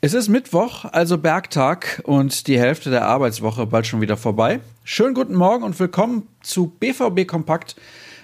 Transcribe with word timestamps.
Es 0.00 0.14
ist 0.14 0.28
Mittwoch, 0.28 0.84
also 0.84 1.18
Bergtag 1.18 2.00
und 2.04 2.46
die 2.46 2.60
Hälfte 2.60 2.90
der 2.90 3.06
Arbeitswoche 3.06 3.66
bald 3.66 3.88
schon 3.88 4.00
wieder 4.00 4.16
vorbei. 4.16 4.60
Schönen 4.84 5.14
guten 5.14 5.34
Morgen 5.34 5.64
und 5.64 5.80
willkommen 5.80 6.28
zu 6.42 6.68
BVB 6.68 7.26
Kompakt. 7.26 7.74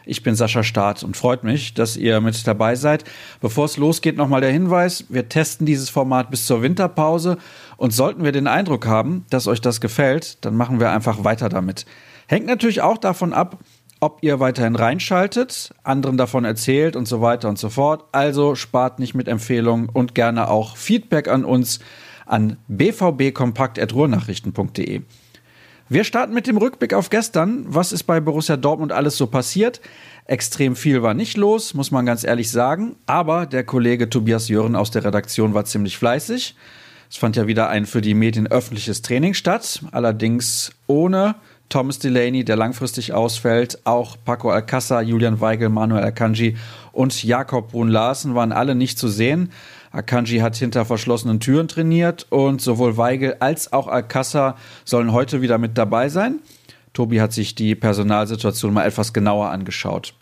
Ich 0.04 0.22
bin 0.22 0.34
Sascha 0.34 0.62
Staat 0.62 1.02
und 1.02 1.16
freut 1.16 1.44
mich, 1.44 1.74
dass 1.74 1.96
ihr 1.96 2.20
mit 2.20 2.46
dabei 2.46 2.76
seid. 2.76 3.04
Bevor 3.40 3.64
es 3.64 3.76
losgeht, 3.76 4.16
nochmal 4.16 4.40
der 4.40 4.52
Hinweis, 4.52 5.06
wir 5.08 5.28
testen 5.28 5.66
dieses 5.66 5.90
Format 5.90 6.30
bis 6.30 6.46
zur 6.46 6.62
Winterpause 6.62 7.36
und 7.76 7.92
sollten 7.92 8.22
wir 8.22 8.32
den 8.32 8.46
Eindruck 8.46 8.86
haben, 8.86 9.26
dass 9.30 9.48
euch 9.48 9.60
das 9.60 9.80
gefällt, 9.80 10.44
dann 10.44 10.56
machen 10.56 10.78
wir 10.78 10.90
einfach 10.90 11.24
weiter 11.24 11.48
damit. 11.48 11.84
Hängt 12.28 12.46
natürlich 12.46 12.80
auch 12.80 12.98
davon 12.98 13.32
ab, 13.32 13.58
ob 14.02 14.18
ihr 14.22 14.40
weiterhin 14.40 14.74
reinschaltet, 14.74 15.72
anderen 15.84 16.16
davon 16.16 16.44
erzählt 16.44 16.96
und 16.96 17.06
so 17.06 17.20
weiter 17.20 17.48
und 17.48 17.56
so 17.56 17.68
fort. 17.68 18.04
Also 18.10 18.56
spart 18.56 18.98
nicht 18.98 19.14
mit 19.14 19.28
Empfehlungen 19.28 19.88
und 19.88 20.16
gerne 20.16 20.48
auch 20.48 20.76
Feedback 20.76 21.28
an 21.28 21.44
uns 21.44 21.78
an 22.26 22.56
bvbkompakt.ruhrnachrichten.de. 22.66 25.02
Wir 25.88 26.04
starten 26.04 26.34
mit 26.34 26.48
dem 26.48 26.56
Rückblick 26.56 26.94
auf 26.94 27.10
gestern. 27.10 27.64
Was 27.68 27.92
ist 27.92 28.02
bei 28.02 28.18
Borussia 28.18 28.56
Dortmund 28.56 28.90
alles 28.90 29.16
so 29.16 29.28
passiert? 29.28 29.80
Extrem 30.24 30.74
viel 30.74 31.02
war 31.02 31.14
nicht 31.14 31.36
los, 31.36 31.74
muss 31.74 31.92
man 31.92 32.04
ganz 32.04 32.24
ehrlich 32.24 32.50
sagen. 32.50 32.96
Aber 33.06 33.46
der 33.46 33.62
Kollege 33.62 34.10
Tobias 34.10 34.48
Jören 34.48 34.74
aus 34.74 34.90
der 34.90 35.04
Redaktion 35.04 35.54
war 35.54 35.64
ziemlich 35.64 35.96
fleißig. 35.96 36.56
Es 37.08 37.18
fand 37.18 37.36
ja 37.36 37.46
wieder 37.46 37.68
ein 37.68 37.86
für 37.86 38.00
die 38.00 38.14
Medien 38.14 38.48
öffentliches 38.48 39.02
Training 39.02 39.34
statt, 39.34 39.84
allerdings 39.92 40.72
ohne 40.88 41.36
Thomas 41.72 41.98
Delaney, 41.98 42.44
der 42.44 42.56
langfristig 42.56 43.14
ausfällt, 43.14 43.78
auch 43.84 44.18
Paco 44.22 44.50
Alcázar, 44.50 45.00
Julian 45.00 45.40
Weigel, 45.40 45.70
Manuel 45.70 46.04
Akanji 46.04 46.58
und 46.92 47.24
Jakob 47.24 47.70
Brun 47.70 47.88
Larsen 47.88 48.34
waren 48.34 48.52
alle 48.52 48.74
nicht 48.74 48.98
zu 48.98 49.08
sehen. 49.08 49.50
Akanji 49.90 50.40
hat 50.40 50.54
hinter 50.54 50.84
verschlossenen 50.84 51.40
Türen 51.40 51.68
trainiert 51.68 52.26
und 52.28 52.60
sowohl 52.60 52.98
Weigel 52.98 53.36
als 53.40 53.72
auch 53.72 53.88
Alcázar 53.88 54.56
sollen 54.84 55.12
heute 55.12 55.40
wieder 55.40 55.56
mit 55.56 55.78
dabei 55.78 56.10
sein. 56.10 56.40
Tobi 56.92 57.22
hat 57.22 57.32
sich 57.32 57.54
die 57.54 57.74
Personalsituation 57.74 58.74
mal 58.74 58.84
etwas 58.84 59.14
genauer 59.14 59.48
angeschaut. 59.48 60.12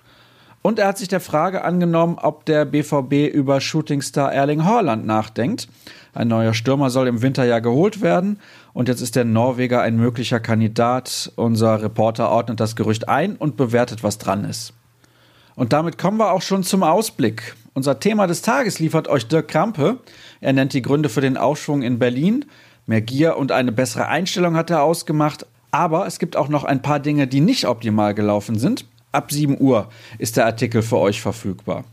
Und 0.62 0.78
er 0.78 0.89
hat 0.89 0.98
sich 0.98 1.08
der 1.08 1.20
Frage 1.20 1.64
angenommen, 1.64 2.19
ob 2.20 2.44
der 2.44 2.66
BVB 2.66 3.33
über 3.33 3.61
Shootingstar 3.61 4.33
Erling 4.33 4.64
Haaland 4.64 5.06
nachdenkt. 5.06 5.69
Ein 6.12 6.28
neuer 6.28 6.52
Stürmer 6.52 6.91
soll 6.91 7.08
im 7.08 7.22
Winter 7.22 7.44
ja 7.44 7.61
geholt 7.61 8.02
werden 8.02 8.41
und 8.75 8.89
jetzt 8.89 9.00
ist 9.00 9.17
der 9.17 9.25
Norweger 9.25 9.80
ein 9.80 9.97
möglicher 9.97 10.39
Kandidat. 10.39 11.33
Unser 11.36 11.83
Reporter 11.83 12.30
ordnet 12.30 12.61
das 12.61 12.77
Gerücht 12.77 13.08
ein 13.08 13.36
und 13.36 13.56
bewertet, 13.56 14.02
was 14.02 14.19
dran 14.19 14.44
ist. 14.44 14.75
Und 15.56 15.72
damit 15.72 15.98
kommen 15.98 16.19
wir 16.19 16.33
auch 16.33 16.42
schon 16.42 16.62
zum 16.62 16.83
Ausblick. 16.83 17.55
Unser 17.72 17.98
Thema 17.98 18.27
des 18.27 18.42
Tages 18.42 18.78
liefert 18.80 19.08
euch 19.08 19.28
Dirk 19.28 19.48
Krampe. 19.48 19.98
Er 20.41 20.52
nennt 20.52 20.72
die 20.74 20.83
Gründe 20.83 21.08
für 21.08 21.20
den 21.20 21.36
Aufschwung 21.36 21.83
in 21.83 21.98
Berlin. 21.98 22.45
Mehr 22.86 23.00
Gier 23.00 23.36
und 23.36 23.52
eine 23.52 23.72
bessere 23.72 24.08
Einstellung 24.08 24.56
hat 24.56 24.70
er 24.70 24.83
ausgemacht. 24.83 25.47
Aber 25.70 26.06
es 26.06 26.19
gibt 26.19 26.36
auch 26.36 26.48
noch 26.48 26.64
ein 26.64 26.83
paar 26.83 26.98
Dinge, 26.98 27.27
die 27.27 27.41
nicht 27.41 27.67
optimal 27.67 28.14
gelaufen 28.14 28.58
sind. 28.58 28.84
Ab 29.12 29.33
7 29.33 29.61
Uhr 29.61 29.89
ist 30.19 30.36
der 30.36 30.47
Artikel 30.47 30.83
für 30.83 30.98
euch 30.98 31.20
verfügbar. 31.20 31.84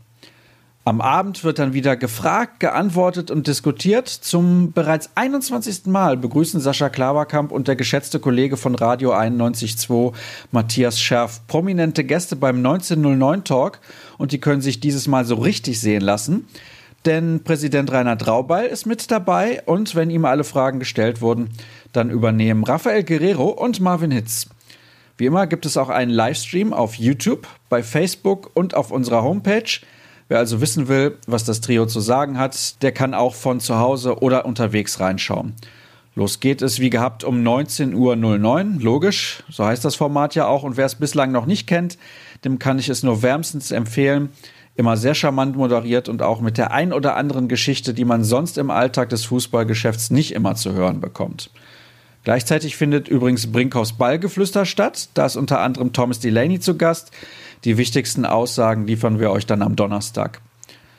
Am 0.88 1.02
Abend 1.02 1.44
wird 1.44 1.58
dann 1.58 1.74
wieder 1.74 1.96
gefragt, 1.96 2.60
geantwortet 2.60 3.30
und 3.30 3.46
diskutiert. 3.46 4.08
Zum 4.08 4.72
bereits 4.72 5.10
21. 5.16 5.84
Mal 5.84 6.16
begrüßen 6.16 6.60
Sascha 6.60 6.88
Klaverkamp 6.88 7.52
und 7.52 7.68
der 7.68 7.76
geschätzte 7.76 8.20
Kollege 8.20 8.56
von 8.56 8.74
Radio 8.74 9.12
91.2 9.12 10.14
Matthias 10.50 10.98
Scherf 10.98 11.46
prominente 11.46 12.04
Gäste 12.04 12.36
beim 12.36 12.56
1909 12.56 13.44
Talk 13.44 13.80
und 14.16 14.32
die 14.32 14.40
können 14.40 14.62
sich 14.62 14.80
dieses 14.80 15.08
Mal 15.08 15.26
so 15.26 15.34
richtig 15.34 15.78
sehen 15.78 16.00
lassen. 16.00 16.46
Denn 17.04 17.44
Präsident 17.44 17.92
Rainer 17.92 18.16
Draubal 18.16 18.64
ist 18.64 18.86
mit 18.86 19.10
dabei 19.10 19.62
und 19.66 19.94
wenn 19.94 20.08
ihm 20.08 20.24
alle 20.24 20.42
Fragen 20.42 20.78
gestellt 20.78 21.20
wurden, 21.20 21.50
dann 21.92 22.08
übernehmen 22.08 22.64
Rafael 22.64 23.04
Guerrero 23.04 23.48
und 23.48 23.80
Marvin 23.80 24.10
Hitz. 24.10 24.46
Wie 25.18 25.26
immer 25.26 25.48
gibt 25.48 25.66
es 25.66 25.76
auch 25.76 25.88
einen 25.88 26.12
Livestream 26.12 26.72
auf 26.72 26.94
YouTube, 26.94 27.48
bei 27.68 27.82
Facebook 27.82 28.52
und 28.54 28.74
auf 28.74 28.92
unserer 28.92 29.24
Homepage. 29.24 29.80
Wer 30.28 30.38
also 30.38 30.60
wissen 30.60 30.86
will, 30.86 31.18
was 31.26 31.42
das 31.42 31.60
Trio 31.60 31.86
zu 31.86 31.98
sagen 31.98 32.38
hat, 32.38 32.80
der 32.82 32.92
kann 32.92 33.14
auch 33.14 33.34
von 33.34 33.58
zu 33.58 33.78
Hause 33.78 34.20
oder 34.22 34.44
unterwegs 34.46 35.00
reinschauen. 35.00 35.54
Los 36.14 36.38
geht 36.38 36.62
es 36.62 36.78
wie 36.78 36.90
gehabt 36.90 37.24
um 37.24 37.42
19.09 37.42 37.94
Uhr, 37.96 38.80
logisch, 38.80 39.42
so 39.50 39.64
heißt 39.64 39.84
das 39.84 39.96
Format 39.96 40.36
ja 40.36 40.46
auch. 40.46 40.62
Und 40.62 40.76
wer 40.76 40.86
es 40.86 40.94
bislang 40.94 41.32
noch 41.32 41.46
nicht 41.46 41.66
kennt, 41.66 41.98
dem 42.44 42.60
kann 42.60 42.78
ich 42.78 42.88
es 42.88 43.02
nur 43.02 43.20
wärmstens 43.20 43.72
empfehlen. 43.72 44.28
Immer 44.76 44.96
sehr 44.96 45.16
charmant 45.16 45.56
moderiert 45.56 46.08
und 46.08 46.22
auch 46.22 46.40
mit 46.40 46.58
der 46.58 46.70
ein 46.70 46.92
oder 46.92 47.16
anderen 47.16 47.48
Geschichte, 47.48 47.92
die 47.92 48.04
man 48.04 48.22
sonst 48.22 48.56
im 48.56 48.70
Alltag 48.70 49.08
des 49.08 49.24
Fußballgeschäfts 49.24 50.12
nicht 50.12 50.32
immer 50.32 50.54
zu 50.54 50.74
hören 50.74 51.00
bekommt. 51.00 51.50
Gleichzeitig 52.28 52.76
findet 52.76 53.08
übrigens 53.08 53.50
Brinkhoffs 53.50 53.94
Ballgeflüster 53.94 54.66
statt. 54.66 55.08
Da 55.14 55.24
ist 55.24 55.36
unter 55.36 55.60
anderem 55.60 55.94
Thomas 55.94 56.20
Delaney 56.20 56.60
zu 56.60 56.76
Gast. 56.76 57.10
Die 57.64 57.78
wichtigsten 57.78 58.26
Aussagen 58.26 58.86
liefern 58.86 59.18
wir 59.18 59.30
euch 59.30 59.46
dann 59.46 59.62
am 59.62 59.76
Donnerstag. 59.76 60.42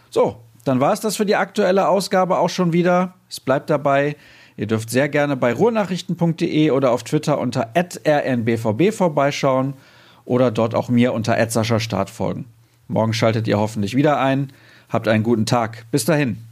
So, 0.10 0.38
dann 0.66 0.80
war 0.80 0.92
es 0.92 1.02
das 1.02 1.18
für 1.18 1.28
die 1.28 1.36
aktuelle 1.36 1.88
Ausgabe 1.88 2.40
auch 2.40 2.50
schon 2.50 2.74
wieder. 2.74 3.14
Es 3.30 3.40
bleibt 3.40 3.70
dabei. 3.70 4.16
Ihr 4.58 4.66
dürft 4.66 4.90
sehr 4.90 5.08
gerne 5.08 5.38
bei 5.38 5.54
ruhrnachrichten.de 5.54 6.72
oder 6.72 6.90
auf 6.90 7.04
Twitter 7.04 7.38
unter 7.38 7.74
rnbvb 7.76 8.92
vorbeischauen 8.92 9.76
oder 10.26 10.50
dort 10.50 10.74
auch 10.74 10.90
mir 10.90 11.14
unter 11.14 11.38
Start 11.80 12.10
folgen. 12.10 12.46
Morgen 12.88 13.14
schaltet 13.14 13.48
ihr 13.48 13.60
hoffentlich 13.60 13.96
wieder 13.96 14.20
ein. 14.20 14.52
Habt 14.90 15.08
einen 15.08 15.24
guten 15.24 15.46
Tag. 15.46 15.86
Bis 15.92 16.06
dahin. 16.06 16.49